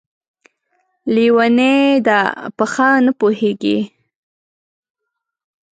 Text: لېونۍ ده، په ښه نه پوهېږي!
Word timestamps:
لېونۍ 1.13 1.79
ده، 2.07 2.19
په 2.57 2.65
ښه 2.73 2.87
نه 3.05 3.11
پوهېږي! 3.19 3.77